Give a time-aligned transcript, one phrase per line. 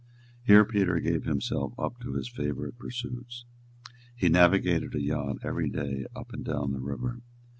[0.43, 3.45] Here Peter gave himself up to his favourite pursuits.
[4.15, 7.19] He navigated a yacht every day up and down the river.